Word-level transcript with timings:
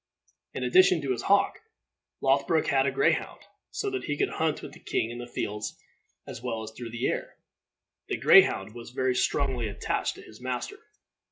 In 0.55 0.63
addition 0.63 0.99
to 1.03 1.11
his 1.11 1.21
hawk, 1.21 1.59
Lothbroc 2.23 2.65
had 2.65 2.87
a 2.87 2.91
greyhound, 2.91 3.41
so 3.69 3.91
that 3.91 4.05
he 4.05 4.17
could 4.17 4.29
hunt 4.29 4.63
with 4.63 4.71
the 4.73 4.79
king 4.79 5.11
in 5.11 5.19
the 5.19 5.27
fields 5.27 5.77
as 6.25 6.41
well 6.41 6.63
as 6.63 6.71
through 6.71 6.89
the 6.89 7.07
air. 7.07 7.35
The 8.07 8.17
greyhound 8.17 8.73
was 8.73 8.89
very 8.89 9.13
strongly 9.13 9.67
attached 9.67 10.15
to 10.15 10.23
his 10.23 10.41
master. 10.41 10.79